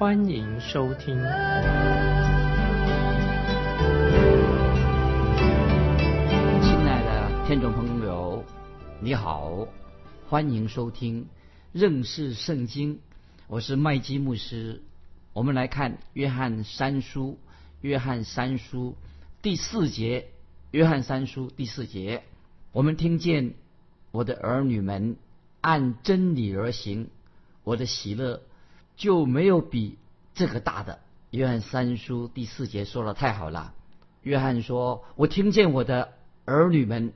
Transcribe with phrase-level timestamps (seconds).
[0.00, 1.14] 欢迎收听。
[1.14, 1.18] 亲
[6.88, 8.42] 爱的听众朋友，
[9.02, 9.68] 你好，
[10.26, 11.26] 欢迎收听
[11.72, 13.00] 认识圣经。
[13.46, 14.80] 我是麦基牧师。
[15.34, 17.38] 我们来看约翰三书，
[17.82, 18.96] 约翰三书
[19.42, 20.28] 第四节。
[20.70, 22.22] 约翰三书第四节，
[22.72, 23.52] 我们听见
[24.12, 25.16] 我的儿女们
[25.60, 27.10] 按真理而行，
[27.64, 28.40] 我的喜乐
[28.96, 29.96] 就没有比
[30.34, 31.00] 这个大的。
[31.30, 33.74] 约翰三书第四节说的太好了。
[34.22, 36.12] 约翰说：“我听见我的
[36.44, 37.12] 儿女们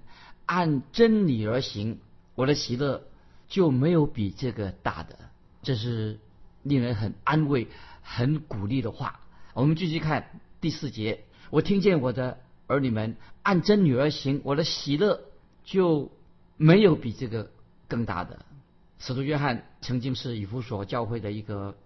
[0.47, 1.99] 按真理而行，
[2.35, 3.03] 我的喜乐
[3.49, 5.19] 就没有比这个大的。”
[5.63, 6.19] 这是
[6.63, 7.69] 令人很安慰、
[8.03, 9.21] 很鼓励的话。
[9.53, 12.39] 我们继续看第四节，我听见我的。
[12.67, 15.21] 儿女们按真理而行，我的喜乐
[15.65, 16.11] 就
[16.57, 17.51] 没有比这个
[17.89, 18.39] 更大的。
[18.99, 21.77] 使徒约翰曾经是以弗所教会的一个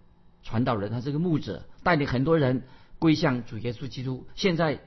[0.49, 2.63] 传道人，他是个牧者，带领很多人
[2.97, 4.25] 归向主耶稣基督。
[4.33, 4.79] 现在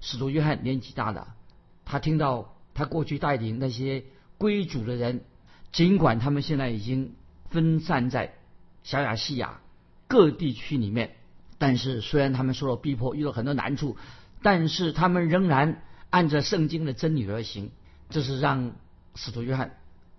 [0.00, 1.36] 使徒约翰年纪大了，
[1.84, 4.02] 他听到他过去带领那些
[4.38, 5.22] 归主的人，
[5.70, 7.14] 尽管他们现在已经
[7.48, 8.34] 分散在
[8.82, 9.60] 小亚细亚
[10.08, 11.14] 各地区里面，
[11.58, 13.96] 但是虽然他们受到逼迫，遇到很多难处。
[14.42, 17.70] 但是他们仍然按照圣经的真理而行，
[18.10, 18.72] 这是让
[19.14, 19.78] 使徒约翰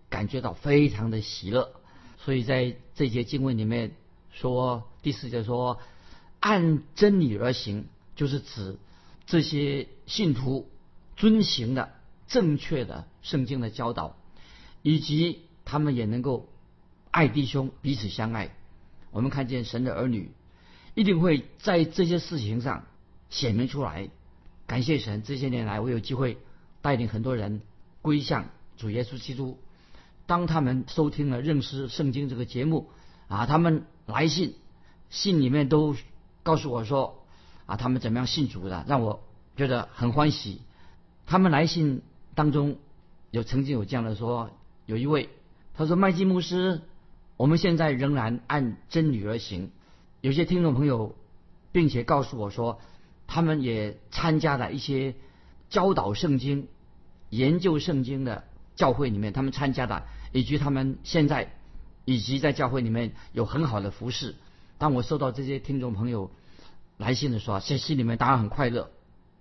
[0.10, 1.74] 感觉到非常的喜乐。
[2.18, 3.92] 所以在这节经文里面
[4.36, 5.80] 说，第四节说
[6.40, 8.78] 按真理而行，就是指
[9.26, 10.70] 这些信徒
[11.16, 11.94] 遵行的
[12.28, 14.16] 正确的圣经的教导，
[14.84, 16.48] 以及他们也能够
[17.10, 18.56] 爱弟兄，彼此相爱。
[19.12, 20.32] 我们看见神的儿女
[20.94, 22.86] 一定会在这些事情上。
[23.28, 24.10] 显明出来，
[24.68, 25.24] 感谢神！
[25.24, 26.38] 这些年来，我有机会
[26.82, 27.62] 带领很多人
[28.04, 29.60] 归向主耶稣基督。
[30.28, 32.92] 当他们收听了认识圣经这个节目，
[33.28, 34.56] 啊，他们来信，
[35.10, 35.96] 信里面都
[36.44, 37.26] 告诉我说，
[37.66, 39.24] 啊，他们怎么样信主的，让我
[39.56, 40.62] 觉得很欢喜。
[41.26, 42.02] 他们来信
[42.34, 42.78] 当中
[43.32, 44.52] 有曾经有这样的说，
[44.86, 45.30] 有一位
[45.74, 46.82] 他说麦基牧师，
[47.38, 49.72] 我们现在仍然按真理而行。
[50.22, 51.16] 有些听众朋友，
[51.72, 52.80] 并且告诉我说。
[53.28, 55.16] 他们也参加了一些
[55.72, 56.68] 教导圣经、
[57.32, 58.44] 研究圣经的
[58.76, 61.52] 教会里面，他们参加的，以及他们现在
[62.06, 64.36] 以及在教会里面有很好的服饰。
[64.78, 66.32] 当我收到这些听众朋友
[66.98, 68.90] 来信的时候，在心里面当然很快乐。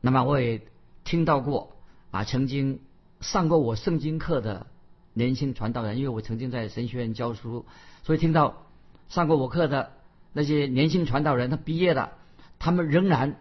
[0.00, 0.62] 那么我也
[1.04, 1.76] 听到过
[2.10, 2.80] 啊，曾经
[3.20, 4.66] 上过我圣经课的
[5.12, 7.64] 年轻传道人，因为我曾经在神学院教书，
[8.02, 8.66] 所以听到
[9.08, 9.92] 上过我课的
[10.32, 12.12] 那些年轻传道人，他毕业了，
[12.58, 13.40] 他们仍然。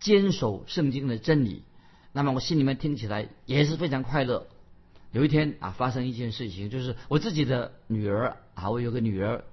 [0.00, 1.62] 坚守圣经的真理，
[2.12, 4.46] 那么我心里面听起来也是非常快乐。
[5.12, 9.44] 有一天啊，发生一件事情，就是我自己的女儿啊，我有个女儿，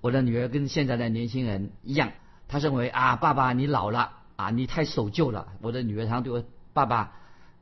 [0.00, 2.12] 我的女儿跟现在的年轻人一样，
[2.48, 5.48] 她认为啊，爸爸你老了啊，你太守旧了。
[5.60, 7.12] 我的女儿常对我爸爸，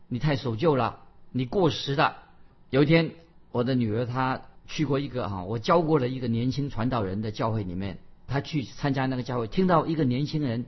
[0.09, 1.01] 你太守旧了，
[1.33, 2.17] 你过时了。
[2.71, 3.13] 有一天，
[3.51, 10.67] 我的女儿她去过一个哈，我教过的一个年轻传道人的教会里面，她去参加那个教会，听到一个年轻人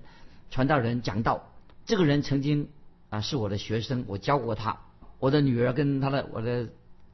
[0.51, 1.47] 传道人讲道。
[1.87, 2.69] 这个人曾经
[3.09, 4.79] 啊是我的学生，我教过他。
[5.19, 6.69] 我的女儿跟他的我的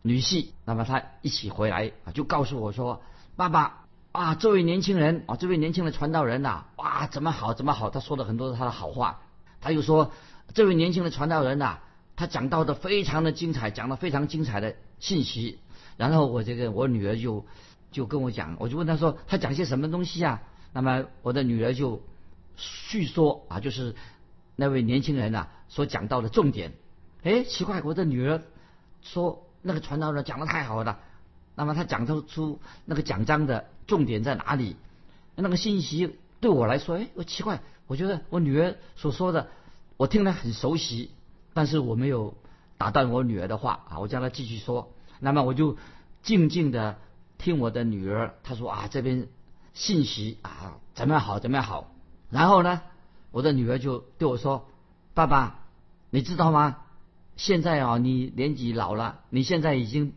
[0.07, 3.03] 女婿，那么他一起回来啊，就告诉我说
[3.37, 9.21] ：“爸爸啊，这位年轻人啊，这位年轻的传道人呐，哇，怎么好怎么好。”他说了很多他的好话。
[9.61, 10.13] 他又说
[10.55, 11.79] ：“这位年轻的传道人呐，
[12.15, 15.59] 他讲到的非常的精彩，讲的非常精彩的信息。”
[15.99, 17.45] 然后我这个我女儿就
[17.91, 20.43] 就跟我讲，我就问他说：“他讲些什么东西啊？”
[20.73, 22.03] 那么我的女儿就
[22.57, 23.95] 叙说啊，就是。
[24.59, 26.73] 那位年轻人呐，所讲到的重点，
[27.23, 28.41] 哎，奇怪，我的女儿
[29.03, 31.01] 说那个传道人讲的太好了，
[31.57, 34.77] 那么他讲出出那个讲章的重点在哪里？
[35.35, 39.49] 那个信息对我来说，哎，我奇怪，我觉得我女儿所说的，
[39.97, 41.11] 我听得很熟悉，
[41.53, 42.37] 但是我没有
[42.79, 45.77] 打断我女儿的话啊，我叫她继续说，那么我就
[46.23, 46.99] 静静的
[47.39, 49.27] 听我的女儿，她说啊，这边
[49.75, 51.93] 信息啊怎么样好，怎么样好，
[52.31, 52.83] 然后呢？
[53.33, 54.67] 我的女儿就对我说
[55.13, 55.59] ：“爸爸，
[56.09, 56.79] 你知道吗？
[57.37, 60.15] 现在啊，你年纪老了，你现在已经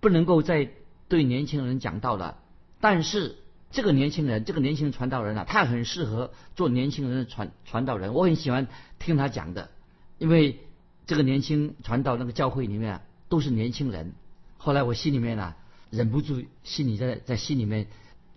[0.00, 0.70] 不能够再
[1.08, 2.38] 对年轻人讲道了。
[2.80, 3.36] 但是
[3.70, 8.14] 这个年轻人，这个年轻传道人啊，他很适合做年轻人的传传道人。
[8.14, 8.68] 我很喜欢
[8.98, 9.70] 听他讲的，
[10.18, 10.60] 因为
[11.06, 14.12] 这个年轻传道那个教会里面啊，都是年轻人。
[14.58, 15.56] 后来我心里面啊，
[15.90, 17.88] 忍不住心里在在心里面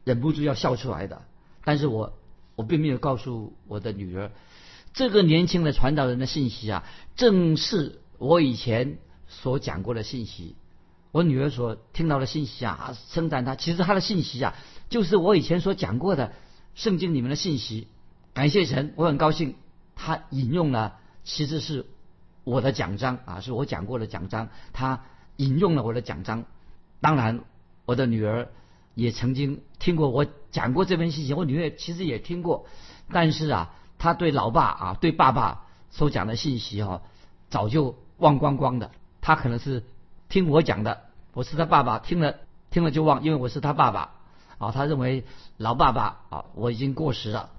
[0.04, 1.22] 忍不住要笑出来的。
[1.64, 2.14] 但是我
[2.56, 4.32] 我并没有告诉我的女儿，
[4.94, 6.84] 这个年轻的传道人的信息啊，
[7.16, 10.56] 正是我以前所讲过的信息。
[11.12, 13.56] 我女儿所听到的信息啊，称赞他。
[13.56, 14.54] 其实他的信息啊，
[14.90, 16.32] 就是我以前所讲过的
[16.76, 17.88] 圣经里面的信息。
[18.36, 19.56] 感谢神，我很高兴，
[19.96, 21.88] 他引用了其实是
[22.44, 24.50] 我的奖章啊，是我讲过的奖章。
[24.72, 25.04] 他
[25.38, 26.46] 引用了我的奖章。
[27.02, 27.44] 当然，
[27.86, 28.50] 我的女儿
[28.94, 31.34] 也曾经听过我讲过这篇信息。
[31.34, 32.68] 我女儿其实也听过，
[33.10, 37.02] 但是啊，她对老爸啊，对爸爸所讲的信息哈，
[37.50, 38.92] 早就忘光光的。
[39.20, 39.84] 他可能是。
[40.32, 41.02] 听我讲的，
[41.34, 42.36] 我是他爸爸，听了
[42.70, 44.12] 听了就忘，因为我是他爸爸
[44.60, 44.72] 啊。
[44.72, 45.26] 他认为
[45.58, 47.50] 老爸爸啊，我已经过时了。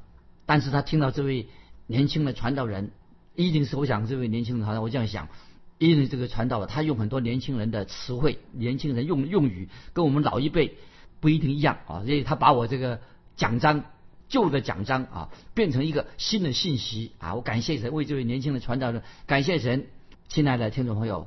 [0.47, 1.49] 但是他听到这位
[1.87, 2.93] 年轻的传道人，
[3.35, 5.29] 一定是我想这位年轻人传道，我这样想，
[5.77, 10.79] 因为这个传道他用很多年轻人的词汇，年轻人用用语跟我们老一辈
[11.21, 12.03] 不一定一样啊。
[12.07, 13.01] 所以他把我这个
[13.37, 13.85] 奖章
[14.31, 17.35] 旧的奖章啊，变成一个新的信息啊。
[17.35, 19.89] 我感谢神为这位年轻的传道人，感谢神，
[20.33, 21.27] 亲爱的听众朋友。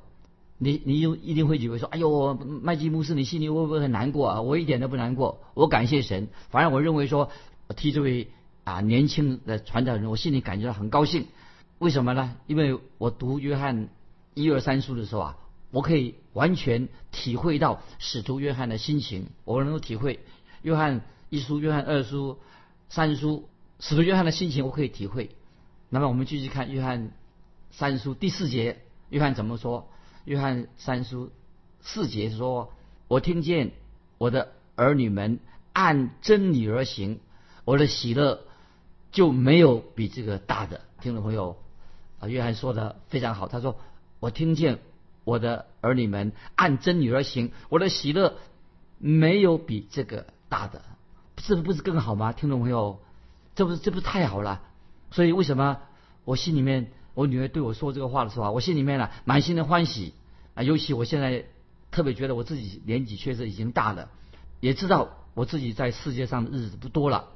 [0.57, 4.41] 你你就一定会以为说，哎呦，麦基牧师，你心里会不会很难过啊？
[4.41, 6.27] 我一点都不难过，我感谢神。
[6.49, 7.29] 反正我认为说，
[7.75, 8.29] 替这位
[8.63, 11.27] 啊年轻的传道人，我心里感觉到很高兴。
[11.77, 12.35] 为什么呢？
[12.47, 13.89] 因为我读约翰
[14.33, 15.37] 一二三书的时候啊，
[15.69, 20.21] 我可以完全体会到使徒约翰的心情，我能够体会
[20.63, 22.39] 约翰一书、约翰二书、
[22.89, 23.47] 三书，
[23.79, 25.29] 使徒约翰的心情我可以体会。
[25.89, 27.11] 那么我们继续看约翰
[27.69, 28.79] 三书第四节，
[29.15, 29.87] 约翰怎么说？
[30.25, 31.31] 约翰三书
[31.79, 32.73] 四节说
[33.07, 33.71] ：“我听见
[34.17, 35.39] 我的儿女们
[35.71, 37.21] 按真理而行，
[37.63, 38.41] 我的喜乐
[39.13, 41.55] 就没有比这个大的。”听众朋友，
[42.19, 43.47] 啊，约翰说的非常好。
[43.47, 43.79] 他说
[44.19, 44.79] ：“我听见
[45.23, 48.35] 我的儿女们按真理而行，我的喜乐
[48.97, 50.81] 没有比这个大的，
[51.37, 52.99] 这不是更好吗？”听众朋友，
[53.55, 54.61] 这不是这不是太好了？
[55.11, 55.79] 所以为什么
[56.25, 56.91] 我心里面？
[57.15, 60.13] 我女儿对我说这个话的时候，我心里面呢满心的欢喜
[60.53, 60.61] 啊。
[60.61, 61.45] 尤其我现在
[61.89, 64.09] 特别觉得我自己年纪确实已经大了，
[64.59, 67.29] 也知道我自己在世界上的日子不多了。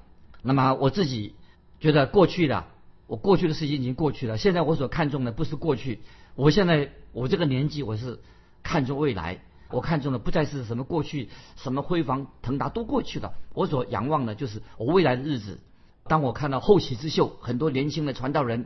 [0.43, 1.33] 那么我自己
[1.79, 2.65] 觉得过去的，
[3.07, 4.37] 我过去的事情已经过去了。
[4.37, 6.01] 现在我所看重的不是过去，
[6.35, 8.19] 我现在我这个年纪我是
[8.61, 9.41] 看重未来。
[9.71, 15.59] 我看重的不再是什么过去什么辉煌腾达都过去了，我所仰望的就是我未来的日子。
[16.05, 18.65] 当我看到后起之秀很多年轻的传道人。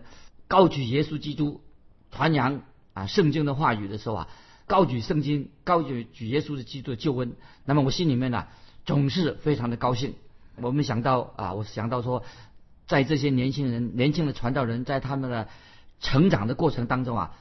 [0.53, 1.61] 高举耶稣基督，
[2.11, 2.61] 传扬
[2.93, 4.27] 啊圣经的话语的时候啊，
[4.67, 7.33] 高举圣经，高举举耶稣的基督的救恩，
[7.65, 8.45] 那么我心里面呢
[8.85, 10.13] 总是非常的高兴。
[10.57, 12.23] 我们想到啊，我想到说，
[12.85, 15.49] 在这些年轻人、年轻的传道人在他们的
[15.99, 17.35] 成长的过程当中啊，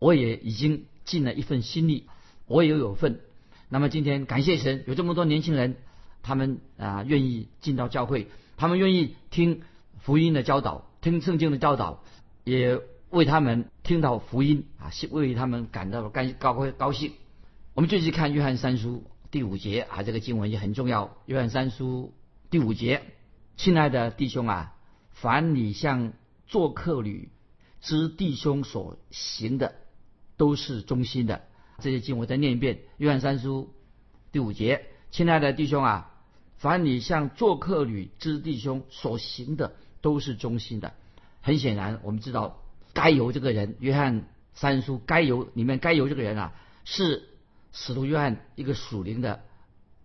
[0.00, 2.08] 我也已经尽了一份心力，
[2.46, 3.20] 我也有份。
[3.68, 5.76] 那么今天感谢神，有这么多年轻人，
[6.24, 8.26] 他们啊愿意进到教会，
[8.56, 9.62] 他们愿意听
[10.00, 12.02] 福音的教导，听圣经的教导。
[12.48, 12.80] 也
[13.10, 17.12] 为他们听到福音啊，为他们感到高高高兴。
[17.74, 21.18] 我们继续看约翰三书第五节啊，这个经文也很重要。
[21.26, 22.14] 约翰三书
[22.48, 23.02] 第五节，
[23.58, 24.74] 亲爱的弟兄啊，
[25.10, 26.14] 凡你向
[26.46, 27.28] 做客旅
[27.82, 29.74] 之弟兄所行的，
[30.38, 31.42] 都是忠心的。
[31.80, 32.78] 这些经文再念一遍。
[32.96, 33.74] 约翰三书
[34.32, 36.14] 第五节，亲爱的弟兄啊，
[36.56, 40.94] 凡你向做客旅之弟兄所行的，都是忠心的。
[41.40, 46.52] 很显然，我们知道该由这个人，约翰三书该由里面该由这个人啊，
[46.84, 47.28] 是
[47.72, 49.42] 使徒约翰一个属灵的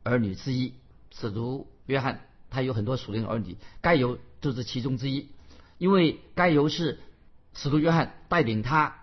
[0.03, 0.73] 儿女之一。
[1.11, 5.29] 使徒约翰他有很多属灵儿女，该由就是其中之一。
[5.79, 6.99] 因为该由是
[7.53, 8.95] 使徒约翰带领他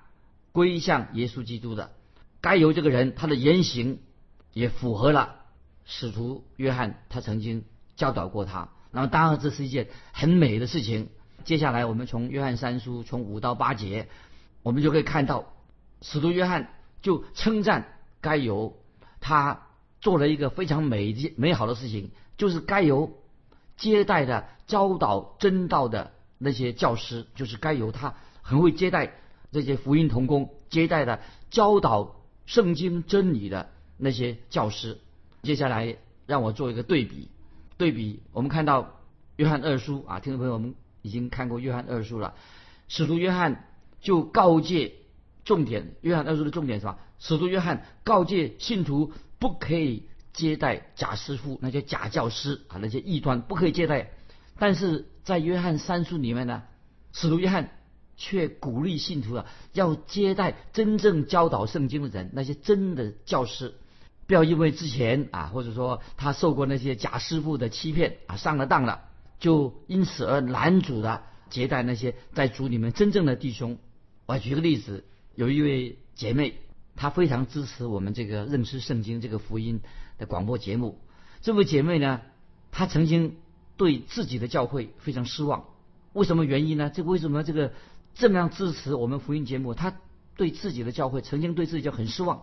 [0.52, 1.90] 归向耶稣基督的，
[2.40, 3.98] 该由这个人他的言行
[4.52, 5.36] 也符合了
[5.84, 7.64] 使徒约翰他曾经
[7.96, 8.70] 教导过他。
[8.92, 11.08] 那么当然这是一件很美的事情。
[11.44, 14.08] 接下来，我们从约翰三书从五到八节，
[14.62, 15.52] 我们就可以看到，
[16.02, 18.76] 使徒约翰就称赞该由
[19.20, 19.66] 他
[20.00, 23.12] 做了一个非常美的美好的事情，就是该由
[23.76, 29.12] 接待的教导真道的那些教师，就是该由他很会接待
[29.50, 31.20] 这些福音童工，接待的
[31.50, 32.16] 教导
[32.46, 34.98] 圣经真理的那些教师。
[35.42, 37.28] 接下来让我做一个对比，
[37.78, 39.00] 对比我们看到
[39.36, 40.74] 约翰二书啊，听众朋友们。
[41.02, 42.34] 已经看过约翰二书了，
[42.88, 43.68] 使徒约翰
[44.00, 44.94] 就告诫
[45.44, 46.98] 重点，约翰二书的重点是吧？
[47.18, 54.10] 使徒约翰告诫信徒不可以接待假师傅，那些假教师啊，那些异端不可以接待。
[54.58, 56.62] 但是在约翰三书里面呢，
[57.12, 57.70] 使徒约翰
[58.16, 63.74] 却鼓励信徒啊，要接待真正教导圣经的人，那些真的教师，
[64.26, 69.08] 不要因为之前啊，或者说他受过那些假师傅的欺骗啊，上了当了，
[69.40, 73.78] 就因此而拦阻的接待那些在主里面真正的弟兄。
[74.26, 75.04] 我举个例子，
[75.34, 76.54] 有一位姐妹。
[76.96, 79.80] 她非常支持我们这个认识圣经这个福音
[80.18, 80.98] 的广播节目。
[81.40, 82.20] 这位姐妹呢，
[82.72, 83.36] 她曾经
[83.78, 85.64] 对自己的教会非常失望。
[86.12, 86.90] 为什么原因呢？
[86.90, 87.72] 这为什么这个
[88.12, 89.72] 这么样支持我们福音节目？
[89.72, 89.96] 她
[90.36, 92.42] 对自己的教会曾经对自己就很失望。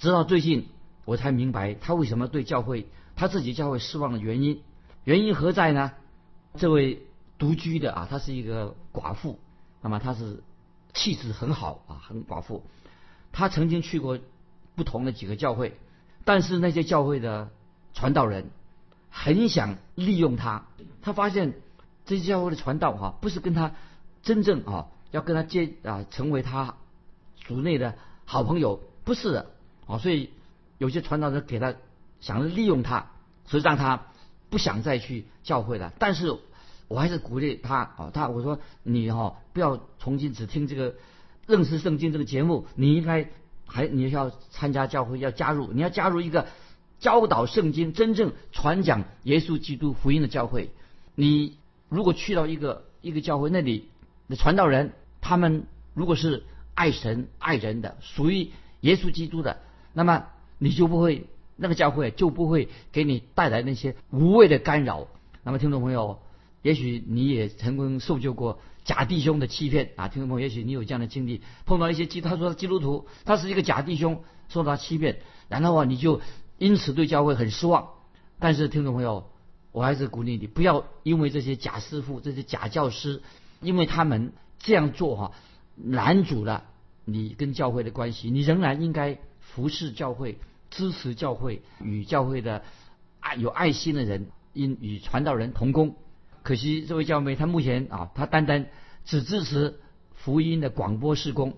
[0.00, 0.66] 直到最近，
[1.04, 4.62] 我才明白她为什么对教会她自己教会失望的原因。
[5.04, 5.92] 原因何在呢？
[6.56, 7.02] 这位
[7.38, 9.38] 独居的啊，她是一个寡妇，
[9.80, 10.42] 那么她是
[10.94, 12.64] 气质很好啊，很寡妇。
[13.34, 14.18] 他曾经去过
[14.74, 15.78] 不同的几个教会，
[16.26, 17.48] 但是那些教会的
[17.94, 18.50] 传道人
[19.10, 20.66] 很想利用他。
[21.00, 21.54] 他发现
[22.04, 23.72] 这些教会的传道哈，不是跟他
[24.22, 26.74] 真正啊要跟他接啊成为他
[27.36, 29.50] 族内的好朋友，不是的
[29.86, 29.96] 啊。
[29.96, 30.28] 所以
[30.76, 31.74] 有些传道人给他
[32.20, 33.12] 想利用他，
[33.46, 34.08] 所以让他
[34.52, 35.92] 不想再去教会了。
[35.98, 36.38] 但是
[36.86, 40.94] 我还是鼓励他啊，他我说你哈不要从今只听这个。
[41.44, 43.28] 认识圣经这个节目，你应该
[43.66, 46.46] 还你要参加教会，要加入，你要加入一个
[47.00, 50.70] 教导圣经、真正传讲耶稣基督福音的教会。
[51.16, 53.88] 你如果去到一个一个教会那里
[54.28, 56.44] 的传道人，他们如果是
[56.74, 59.58] 爱神爱人的，属于耶稣基督的，
[59.94, 60.26] 那么
[60.58, 61.26] 你就不会
[61.62, 65.06] 那个教会就不会给你带来那些无谓的干扰。
[65.44, 66.18] 那么听众朋友，
[66.60, 68.58] 也许你也曾经受救过。
[68.84, 76.20] 假弟兄的欺骗啊，听众朋友，也许你有这样的经历，碰到一些基，他说基督徒，他是一个假弟兄，受到欺骗，然后啊，你就
[76.58, 77.90] 因此对教会很失望。
[78.40, 79.30] 但是听众朋友，
[79.70, 83.22] 我还是鼓励你，不要因为这些假师傅、这些假教师，
[83.60, 85.32] 因为他们这样做哈，
[85.76, 86.64] 拦阻了
[87.04, 88.32] 你跟教会的关系。
[88.32, 90.40] 你仍然应该服侍教会，
[90.72, 92.62] 支持教会，与教会的
[93.20, 95.94] 爱有爱心的人，因与传道人同工。
[96.42, 98.66] 可惜这位教妹，她目前啊，她单单
[99.04, 99.78] 只支持
[100.14, 101.54] 福音的广播事工。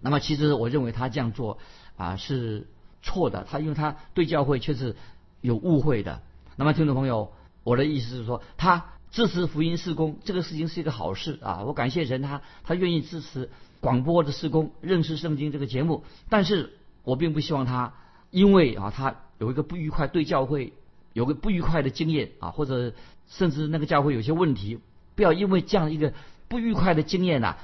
[0.00, 1.58] 那么，其实我认为她这样做
[1.96, 2.68] 啊是
[3.02, 3.44] 错的。
[3.50, 4.94] 她因为她对教会却是
[5.40, 6.22] 有误会的。
[6.56, 7.32] 那么，听众朋友，
[7.64, 11.64] 我的意思是说，她支持福音事工这个事情是一个好事啊。
[11.64, 13.50] 我感谢神，他他愿意支持
[13.80, 16.04] 广播的事工，认识圣经这个节目。
[16.28, 17.94] 但是我并不希望他
[18.30, 20.72] 因为啊，他有一个不愉快对教会
[21.12, 22.92] 有个不愉快的经验啊，或者。
[23.32, 24.80] 甚至那个教会有些问题，
[25.14, 26.12] 不要因为这样一个
[26.48, 27.58] 不愉快的经验呐，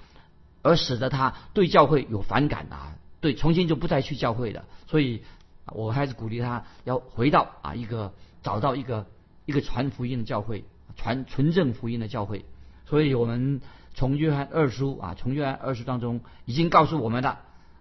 [0.63, 4.65] 而使得他对教会有反感啊，对，重新就不再去教会了。
[4.87, 5.25] 所以，
[5.73, 9.07] 我还是鼓励他要回到啊一个找到一个
[9.45, 10.63] 一个传福音的教会，
[10.95, 12.45] 传纯正福音的教会。
[12.85, 13.61] 所以我们
[13.93, 17.39] 从约翰二书啊，从约翰二书当中已经告诉我们的，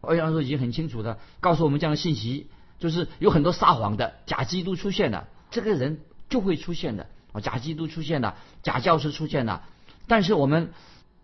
[0.09, 2.47] 约翰二书已经很清楚的告诉我们这样的信息，
[2.79, 7.39] 就是有很多撒谎的假基督出现了，这个人就会出现的啊。
[7.39, 9.63] 假基督出现了，假教师出现了，
[10.07, 10.71] 但是我们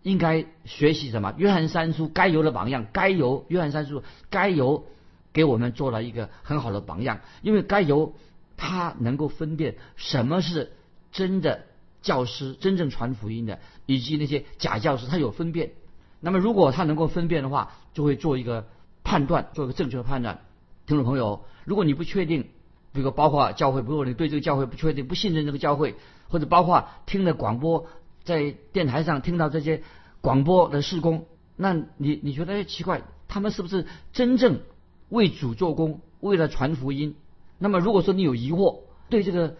[0.02, 1.34] 应该学习什么？
[1.36, 4.86] 约翰三书该有的榜样，该由约翰三书该由
[5.32, 8.14] 给我们做了一个很好的榜样，因为该由
[8.56, 10.72] 他能够分辨什么是
[11.12, 11.66] 真的
[12.00, 15.72] 教师，真正传福音的，以及那些假教师，他有分辨。
[16.20, 18.66] 那么如果他能够分辨的话，就会做一个
[19.04, 20.40] 判断，做一个正确的判断。
[20.86, 22.48] 听众朋友，如果你不确定，
[22.92, 25.94] 比如包括教会，如果你对这个教会不确定、不信任这个教会，
[26.28, 27.86] 或者包括听了广播，
[28.24, 29.82] 在电台上听到这些
[30.20, 34.60] 广播的事工，那你你觉得奇怪，他们是不是真正
[35.08, 37.14] 为主做工，为了传福音？
[37.58, 39.56] 那么如果说你有疑惑，对这个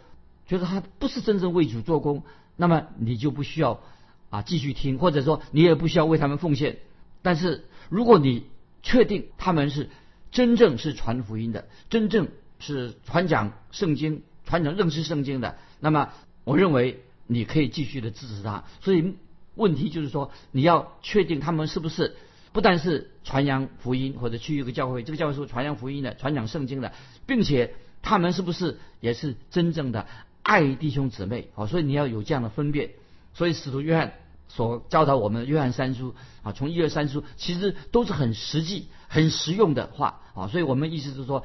[0.46, 2.24] 觉得他不是真正为主做工，
[2.56, 3.80] 那么你就不需要
[4.28, 6.78] 啊继续听，或者说你也不需要为他们奉献。
[7.22, 8.46] 但是如果你
[8.82, 9.88] 确定他们是
[10.32, 12.28] 真正是传福音的，真正。
[12.64, 16.12] 是传讲圣经、传讲认识圣经的，那么
[16.44, 18.62] 我认为你可以继续的支持他。
[18.80, 19.16] 所以
[19.56, 22.14] 问题就是说，你要确定他们是不是
[22.52, 26.92] 不但是传扬福音，或者去一个教会，这个教会是传扬福音的、传讲圣经的，
[27.26, 30.06] 并且他们是不是也是真正的
[30.44, 31.48] 爱弟兄姊妹？
[31.54, 32.90] 好，所以你要有这样的分辨。
[33.34, 34.12] 所以使徒约翰
[34.54, 40.46] 所教导我们约翰三书啊，从一二三书其实都是很实际、很实用的话啊。
[40.48, 41.44] 所以我们意思是说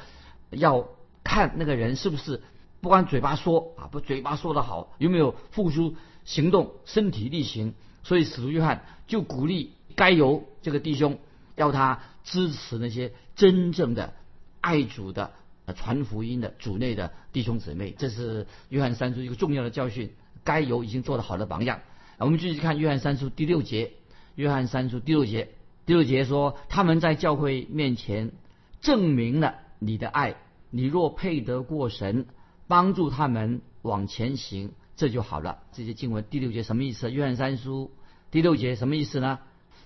[0.51, 0.87] 要。
[1.29, 2.41] 看那个人是不是
[2.79, 7.73] 不管嘴巴说啊，不嘴巴说的好，有没有付出行动、身体力行？
[8.01, 11.19] 所以使徒约翰就鼓励该由这个弟兄，
[11.57, 14.13] 要他支持那些真正的
[14.61, 15.33] 爱主的、
[15.75, 17.93] 传福音的主内的弟兄姊妹。
[17.97, 20.15] 这是约翰三书一个重要的教训。
[20.45, 21.81] 该由已经做了好的榜样。
[22.19, 23.93] 我们继续看约翰三书第六节。
[24.33, 25.49] 约翰三书第六节，
[25.85, 28.31] 第六节说：“他们在教会面前
[28.81, 30.35] 证明了你的爱。
[30.71, 32.25] 你若配得过神，
[32.67, 37.11] 帮助他们往前行，这就好了。”这些经文第六节什么意思？
[37.11, 37.91] 约翰三书
[38.31, 39.37] 第六节什么意思呢？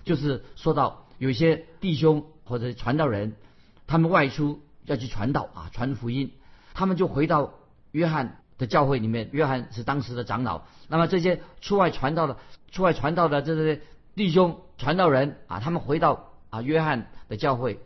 [0.04, 3.34] 就是说到有些弟兄或者传道人，
[3.86, 6.30] 他们外出要去传道啊，传福音，
[6.72, 7.52] 他们就回到
[7.90, 9.28] 约翰的教会里面。
[9.32, 10.62] 约翰是当时的长老。
[10.86, 12.36] 那么这些出外传道的、
[12.70, 13.80] 出外传道的这些
[14.14, 17.80] 弟兄传道人啊，他们回到啊约翰的教会。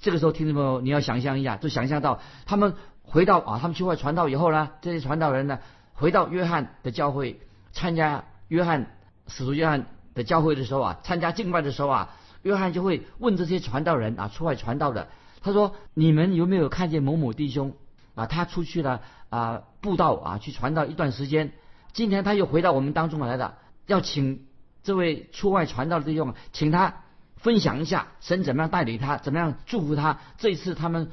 [0.00, 5.58] 这个时候，听众朋友，你要想象一下，就想象到他们回到啊，他们去外传道以后呢，这些传道人呢，
[5.92, 7.38] 回到约翰的教会
[7.72, 8.96] 参加约翰
[9.28, 9.86] 使徒约翰。
[10.14, 12.10] 的教会的时候啊，参加敬拜的时候啊，
[12.42, 15.08] 约翰就会问这些传道人啊，出外传道的，
[15.40, 17.72] 他说：“你们有没有看见某某弟兄
[18.14, 18.26] 啊？
[18.26, 19.00] 他出去了
[19.32, 21.54] 啊，布道啊，去传道一段时间，
[21.94, 24.44] 今天他又回到我们当中来了，要请
[24.82, 27.02] 这位出外传道的弟兄，请他
[27.36, 30.20] 分享一下神怎么样带领他，怎么样祝福他。
[30.36, 31.10] 这一次他们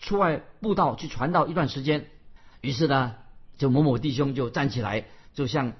[0.00, 2.08] 出外布道去传道一段时间，
[2.62, 3.14] 于是呢，
[3.58, 5.74] 就某某弟兄就站起来，就像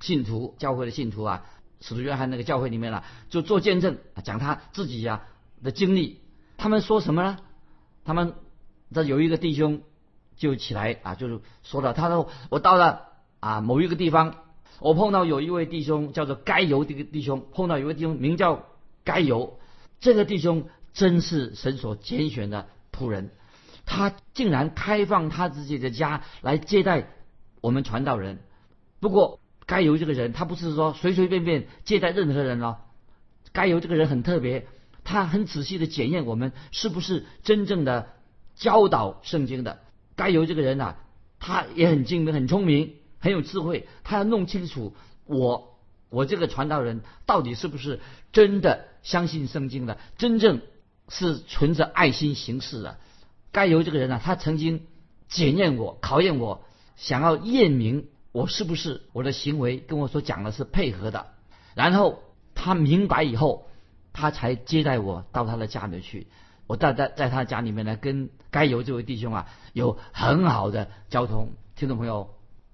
[0.00, 1.46] 信徒教会的信徒啊。”
[1.84, 5.22] 使徒约翰那个教会里面了，就做见证，讲他自己呀
[5.64, 6.20] 的经历。
[6.56, 7.38] 他们说什么呢？
[8.04, 8.34] 他们
[8.94, 9.80] 这有一个弟兄
[10.50, 13.08] 就起来啊，就是说了，他说我到了
[13.40, 14.36] 啊某一个地方，
[14.80, 18.66] 我碰到有一位弟兄叫做该犹这个弟兄，碰到有位弟兄名叫
[19.04, 19.58] 该犹，
[20.00, 23.30] 这个弟兄真是神所拣选的仆人，
[23.86, 27.08] 他竟然开放他自己的家来接待
[27.60, 28.40] 我们传道人。
[29.00, 29.38] 不过。
[29.64, 32.80] 该由这个人，他不是说随随便便接待任何人了。
[33.52, 34.66] 该由这个人很特别，
[35.04, 38.08] 他很仔细的检验我们是不是真正的
[38.56, 39.78] 教导圣经的。
[40.22, 40.98] 该由这个人啊，
[41.40, 44.94] 他也很精明、很聪明、很有智慧，他要弄清楚
[45.26, 45.76] 我
[46.10, 47.98] 我这个传道人到底是不是
[48.30, 50.60] 真的相信圣经的，真正
[51.08, 52.98] 是存着爱心行事的。
[53.50, 54.86] 该由这个人啊，他曾经
[55.26, 58.06] 检验我、考验我，想要验明。
[58.30, 61.26] 我是不是我的行为跟我所讲的是配合的？
[61.74, 62.22] 然后
[62.54, 63.68] 他明白以后，
[64.14, 66.28] 他才接待我到他的家里去。
[66.72, 71.48] 我在在在他家里面呢，跟该由这位弟兄啊有很好的交通。
[71.76, 72.30] 听众朋友，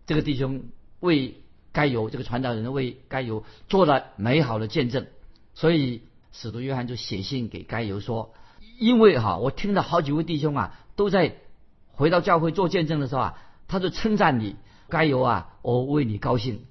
[0.06, 0.62] 这个弟兄
[1.00, 5.08] 为该由这个传道人为该由做了美好的见证，
[5.52, 8.32] 所以使徒约翰就写信给该由说：
[8.78, 11.34] 因为哈，我听到好几位弟兄啊都在
[11.90, 14.54] 回到教会做见证的时候啊，他就称赞你。
[14.88, 16.66] 该由啊，我为你高兴。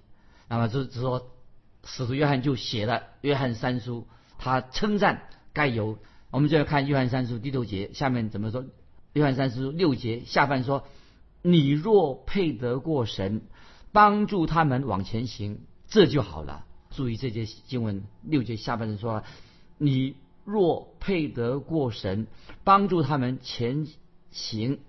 [0.48, 1.28] 那么就是说，
[1.84, 5.98] 使徒约翰就写了《约翰三书》，他称赞该由。
[6.32, 8.64] 我们就要看《约翰三书》第六节，下面怎么说？
[9.14, 10.84] 《约翰三书》六节下半说
[11.42, 13.42] ：“你若配得过神，
[13.92, 19.24] 帮助他们往前行，这就好了。”注意这节经文六节下半说
[19.78, 22.28] ：“你若配得过神，
[22.64, 23.88] 帮助他们前
[24.32, 24.80] 行，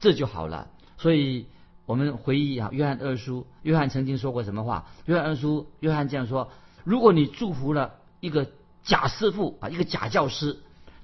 [0.00, 1.46] 这就好了。”所以。
[1.88, 4.88] 我们回忆啊，约翰二书，约翰曾经说过什么话？
[5.06, 6.50] 约翰二书，约翰这样说：
[6.84, 8.50] 如果你祝福了一个
[8.82, 10.58] 假师傅啊，一个假教师，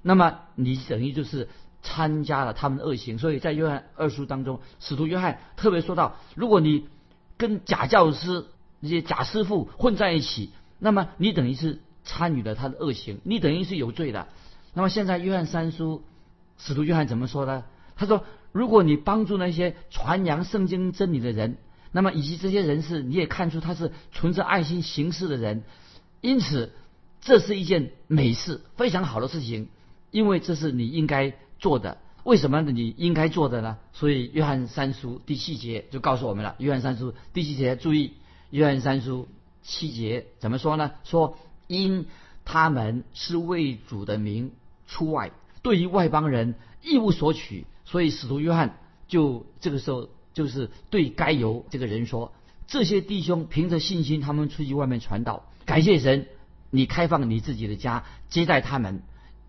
[0.04, 1.48] 那么你等于就是
[1.82, 3.18] 参加了他们的恶行。
[3.18, 6.86] 所以在约翰二书当中，使徒约翰特别说到：如果你
[7.36, 8.44] 跟假教师、
[8.78, 14.28] 那些假师傅混在一起，那么你等于是参与了他的恶行，你等于是有罪的。
[14.74, 16.04] 那么现在约翰三书，
[16.58, 17.64] 使徒约翰怎么说呢？
[17.96, 18.24] 他说。
[18.54, 21.58] 如果你帮助那些传扬圣经真理的人，
[21.90, 25.64] 那么以及这些人士，你也看出他是存着爱心行事的人，
[26.20, 26.72] 因此
[27.20, 29.70] 这是一件美事，非常好的事情，
[30.14, 31.98] 因为这是你应该做的。
[32.22, 33.79] 为什么你应该做的呢？
[33.92, 36.55] 所以约翰三书第七节就告诉我们了。
[36.59, 38.12] 约翰三书第七节，注意，
[38.50, 39.27] 约翰三书
[39.64, 40.92] 七节怎么说呢？
[41.03, 42.07] 说因
[42.44, 44.53] 他们是为主的名
[44.87, 47.66] 出外，对于外邦人一无所取。
[47.85, 52.33] 所以使徒约翰就这个时候就是对该犹这个人说：
[52.68, 56.29] 这些弟兄凭着信心，他们出去外面传道，感谢神，
[56.70, 59.03] 你开放你自己的家接待他们，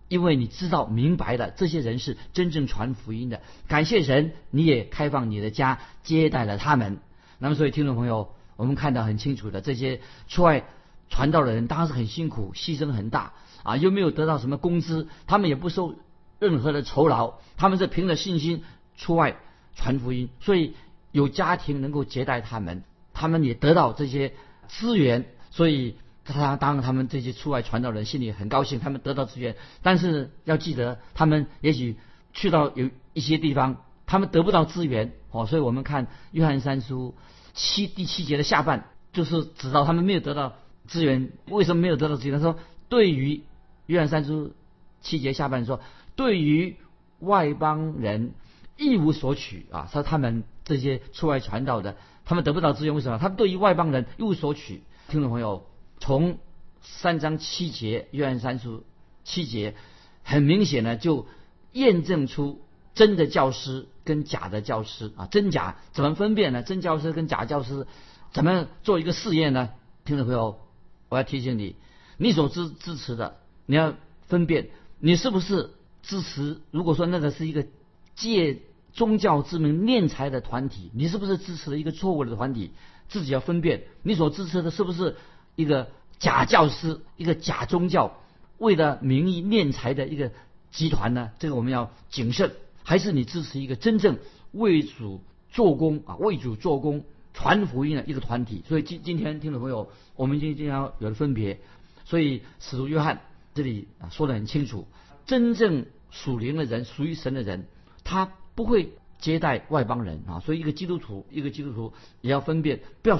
[0.08, 3.40] 因为你知道明白了这些人是真正传福音的。
[3.68, 6.98] 感谢神，你也开放你的家接待了他们。
[7.38, 10.64] 那么，所以听众朋友，我们看到很清楚的，这些出外
[11.08, 15.94] 传道的人当然是很辛苦，牺牲很大啊，又没有得到什么工资，他们也不收。
[16.38, 18.62] 任何的酬劳，他们是凭着信心
[18.94, 19.38] 出外
[19.74, 20.74] 传福音，所以
[21.10, 24.34] 有家庭能够接待他们，他们也得到这些
[24.68, 29.56] 资源，所以他当他们这些出外传道人心里很高兴，他们得到资源。
[29.82, 31.96] 但是要记得，他们也许
[32.32, 37.14] 去到有一些地方他们得不到资源哦，所以我们看约翰三书
[37.54, 40.54] 七第七节的下半，就是指到他们没有得到
[40.86, 42.38] 资源，为什么没有得到资源？
[42.38, 42.58] 他说，
[42.88, 43.42] 对于
[43.86, 44.54] 约翰三书
[45.00, 45.80] 七节下半说，
[46.16, 46.76] 对于
[47.20, 48.34] 外邦人
[48.76, 53.18] 一无所取啊，说他们这些出外传道的，他们得不到资源，为什么？
[53.18, 54.82] 他们对于外邦人一无所取。
[55.08, 55.64] 听众朋友，
[55.98, 56.38] 从
[56.82, 58.84] 三章七节约翰三书
[59.24, 59.74] 七节，
[60.22, 61.26] 很明显呢，就
[61.72, 62.62] 验证出
[62.94, 66.62] 真的教师跟假的教师啊，真假怎么分辨呢？
[66.62, 67.86] 真教师跟假教师
[68.32, 69.70] 怎么做一个试验呢？
[70.04, 70.60] 听众朋友，
[71.08, 71.76] 我要提醒你，
[72.18, 73.94] 你所支支持的，你要
[74.28, 75.70] 分辨你是不是
[76.02, 76.60] 支持。
[76.70, 77.66] 如果说那个是一个
[78.14, 82.72] 借宗教之名敛财的团体，你是不是支持了一个错误的团体？
[83.08, 85.16] 自己要分辨，你所支持的是不是
[85.56, 85.90] 一个
[86.20, 88.20] 假教师、一个假宗教，
[88.58, 90.30] 为了名义敛财的一个
[90.70, 91.32] 集团呢？
[91.40, 92.52] 这个我们要谨慎。
[92.84, 94.18] 还是你支持一个真正
[94.52, 98.62] 为主做工啊、为主做工、传福音的一个团体？
[98.68, 101.58] 所以今今天听众朋友，我们今天要有了分别。
[102.04, 103.22] 所以使徒约翰
[103.54, 104.86] 这里啊说的很清楚：
[105.26, 107.66] 真正属灵的人、属于神的人，
[108.04, 108.92] 他不会。
[109.18, 113.18] 接待外邦人啊，所以一个基督徒，一个基督徒也要分辨，不要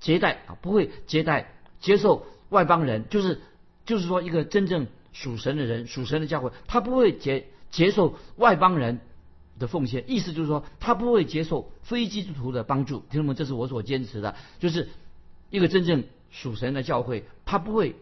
[0.00, 3.40] 接待啊，不会接待接受外邦人，就是
[3.84, 9.00] 就是说一个真正属神的人，属神的教会，他不会接接受外邦人
[9.58, 13.00] 的奉献，意思就是说他不会接受非基督徒的帮助。
[13.10, 14.88] 听众们，这是我所坚持的，就是
[15.50, 17.96] 一个真正属神的教会，他不会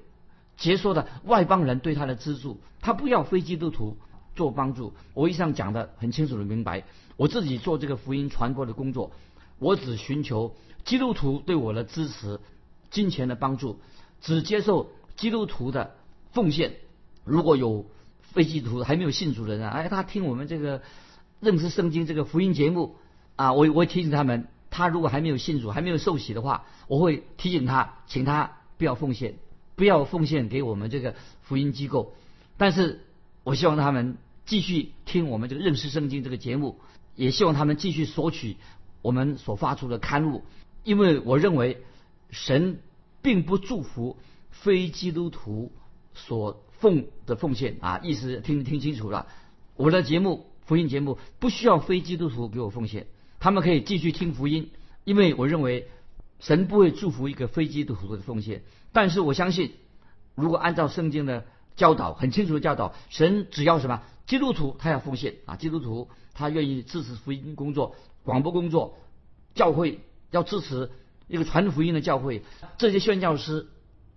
[0.56, 3.96] 接受的外邦人对他的资助，他不要非基督徒
[4.34, 4.92] 做帮助。
[5.14, 6.84] 我以上讲的很清楚的明白。
[7.16, 9.12] 我自己做这个福音传播的工作，
[9.60, 12.40] 我只寻求基督徒对我的支持、
[12.94, 13.78] 金钱的帮助，
[14.22, 15.94] 只接受基督徒的
[16.32, 16.76] 奉献。
[17.24, 17.84] 如果有
[18.22, 20.80] 非基督徒还没有信主的人，哎，他听我们这个
[21.40, 22.96] 认识圣经这个福音节目
[23.36, 29.34] 啊，我我提醒他们，他如果还没有信主、还没有受洗的话，我会提醒他，请他不要奉献，
[29.76, 32.14] 不要奉献给我们这个福音机构。
[32.56, 33.04] 但是
[33.42, 36.78] 我希望他们继续听我们这个认识圣经这个节目。
[37.16, 38.56] 也希望他们继续索取
[39.00, 40.42] 我们所发出的刊物，
[40.82, 41.84] 因为我认为
[42.34, 42.80] 神
[43.22, 44.18] 并不祝福
[44.50, 45.72] 非基督徒
[46.14, 49.26] 所奉的奉献啊，意思听听清楚了。
[49.76, 53.06] 我的节目福音节目不需要非基督徒给我奉献，
[53.38, 54.70] 他们可以继续听福音，
[55.04, 55.88] 因为我认为
[56.40, 58.64] 神不会祝福一个非基督徒的奉献。
[58.92, 59.72] 但是我相信，
[60.34, 64.02] 如果按照圣经的教导，很清楚的教导，神只要什么？
[64.26, 66.10] 基督徒他要奉献啊，基督徒。
[66.36, 67.94] 他愿意支持福音工作、
[68.24, 68.98] 广播工作，
[69.54, 70.00] 教会
[70.32, 70.90] 要支持
[71.26, 72.42] 一个传福音的教会。
[72.78, 73.66] 这些宣教师，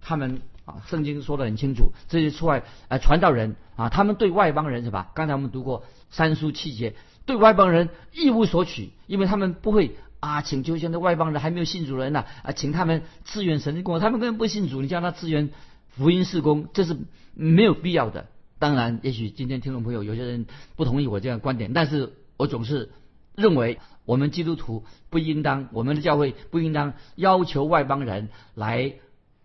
[0.02, 5.12] 他们啊，圣经说的很清楚，这些出外呃传道人啊，他们对外邦人是吧？
[5.16, 15.50] 刚才我们读过三书七节，对外邦人一无所取，因为他们不会啊请求现在外邦人还没有信主人呐啊，请他们支援神的工，他们根本不信主，你叫他支援
[15.90, 16.98] 福音事工，这是
[17.34, 18.28] 没有必要的。
[18.60, 22.92] 当然，也许今天听众朋友有些人不同意我这样观点，但是我总是
[23.38, 28.96] 认为我们基督徒不应当，我们的教会不应当要求外邦人来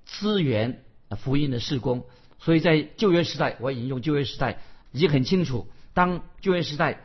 [0.07, 0.83] 支援
[1.19, 2.05] 福音的事工。
[2.39, 4.61] 所以在旧约时代，我引用旧约时代
[4.93, 7.03] 已经很清楚，当旧约时代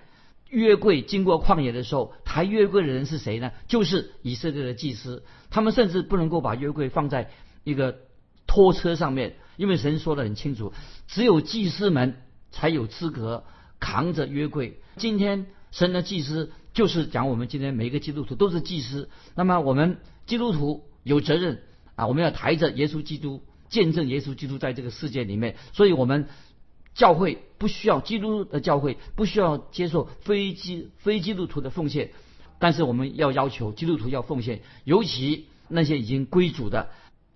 [0.50, 3.52] 约柜经过旷野的时候，抬约柜的人是谁呢？
[3.68, 7.30] 就是以色列的祭司，他们甚至不能够把约柜放在
[7.66, 8.00] 一个
[8.48, 9.36] 拖车上面。
[9.58, 10.72] 因为神说的很清楚，
[11.08, 12.22] 只有祭司们
[12.52, 13.44] 才有资格
[13.80, 14.80] 扛着约柜。
[14.96, 19.10] 今天神的祭司就是讲我们今天每一个基督徒都是祭司。
[19.34, 21.64] 那么我们基督徒有责任
[21.96, 25.56] 啊，我们要抬着耶稣基督，见证耶稣基督在这个世界里面。
[25.74, 26.28] 所以我们
[26.94, 32.12] 教会不需要基督的教会不需要接受非基非基督徒的奉献，
[32.60, 36.90] 但是我们要要求基督徒要奉献，尤其那些已经归主的。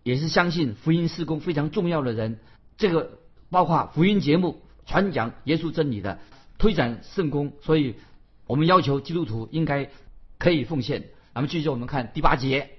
[0.03, 2.37] 也是相信福音事工非常重要的人，
[2.77, 3.17] 这个
[3.49, 6.19] 包括福音节目传讲耶稣真理的，
[6.59, 7.95] 推展圣功，所以
[8.51, 9.89] 我们要求基督徒应该
[10.37, 11.05] 可以奉献。
[11.33, 12.71] 那么继续我们看第八节，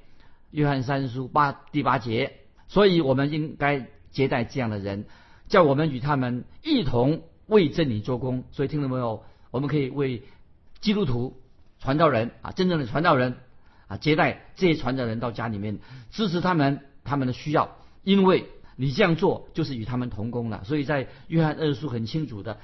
[0.51, 5.07] 约翰三书八第八节，所以我们应该接待这样的人，
[5.49, 8.45] 叫我们与他们一同为真理做工。
[8.53, 9.25] 所以听到没有？
[9.51, 10.25] 我们可以为
[10.83, 11.41] 基督徒
[11.79, 13.37] 传道人啊，真正的传道人
[13.87, 15.79] 啊，接待这些传道人到家里面，
[16.11, 16.81] 支持他们。
[17.05, 20.63] 他们的需要，因为你这样做就是与他们同工了。
[20.63, 22.61] 所以在约翰二书很清楚的，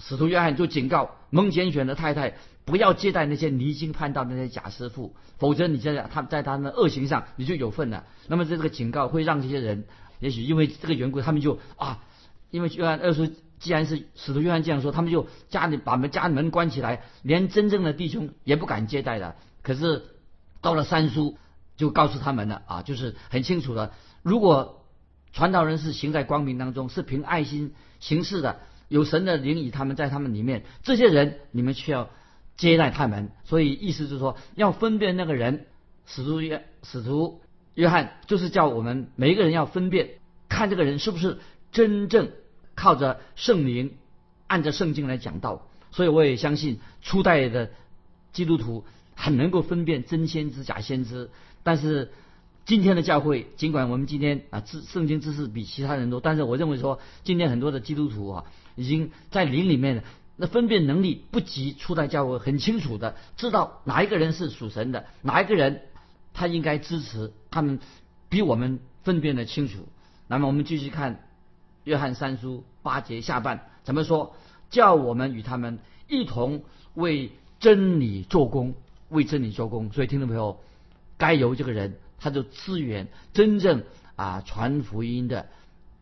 [0.00, 2.34] 使徒约翰就警告蒙拣选的太太
[2.64, 8.04] 不要接待那些离经叛道的那些假师傅，否则你在他在他的恶行上你就有份了。
[8.26, 9.84] 那么这个警告会让这些人，
[10.18, 12.00] 也许因为这个缘故，他们就啊，
[12.50, 19.36] 因为约翰二叔既然是使徒约翰这样说，他们就家里把门家门关起来，连真正的弟兄也不敢接待的。
[19.62, 20.04] 可是
[20.62, 21.36] 到了三叔，
[21.76, 24.82] 就告诉他们了啊，就是很清楚的，如果
[25.32, 32.10] 传道人是行在光明当中，是凭爱心行事的，有神的灵与他们在他们里面，这些人你们需要
[32.58, 33.30] 接待他们。
[33.44, 35.64] 所以意思就是说，要分辨那个人，
[36.04, 37.40] 使徒约使徒
[37.74, 40.10] 约翰就是叫我们每一个人要分辨，
[40.50, 41.38] 看这个人是不是
[41.72, 42.32] 真正。
[42.76, 43.92] 靠着圣灵，
[44.46, 47.72] 按着圣经来讲道，所以我也相信初代的
[48.32, 51.28] 基督徒很能够分辨真先知假先知。
[51.62, 52.10] 但是
[52.64, 58.44] 今天的教会，尽管我们今天啊知圣经知识比其他人多，但是我认为说今天很多的基督徒啊，
[58.80, 60.02] 已经在灵里面
[60.36, 65.82] 那分辨能力不及初代教会，很清楚的知道哪一个人是属神的，哪一个人
[66.32, 67.78] 他应该支持，他们
[68.28, 69.86] 比我们分辨的清楚。
[70.26, 71.26] 那么我们继续看。
[71.84, 74.36] 约翰三书八节下半怎么说？
[74.68, 76.62] 叫我们与他们一同
[76.92, 78.74] 为真理做工，
[79.08, 79.90] 为真理做工。
[79.90, 80.60] 所以听众朋友，
[81.16, 83.82] 该由这个人，他就支援真正
[84.14, 85.48] 啊传福音的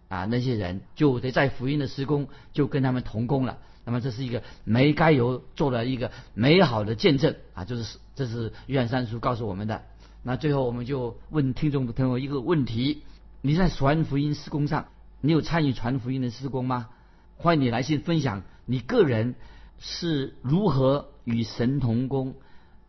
[0.09, 3.59] 啊那些人，就得在福音的施工就跟他们同工了。
[3.85, 9.83] 那么这是一个没该由做了一个美好的见证啊，就是这是约翰三书告诉我们的。
[10.23, 13.03] 那最后我们就问听众朋友一个问题：
[13.40, 14.88] 你在传福音施工上？
[15.21, 16.90] 你有参与传福音的施工吗？
[17.37, 19.37] 欢迎你来信分享你个人
[19.79, 22.35] 是如何与神同工，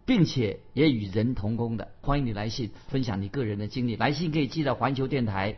[0.05, 1.89] 并且也与人同工的。
[2.01, 3.95] 欢迎你来信分享你个人的经历。
[3.95, 5.57] 来信可以寄到环球电台